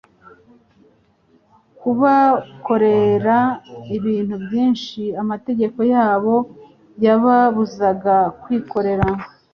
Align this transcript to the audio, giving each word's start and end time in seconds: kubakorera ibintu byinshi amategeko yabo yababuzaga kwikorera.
kubakorera 1.79 3.37
ibintu 3.97 4.35
byinshi 4.45 5.01
amategeko 5.21 5.79
yabo 5.93 6.35
yababuzaga 7.05 8.15
kwikorera. 8.41 9.07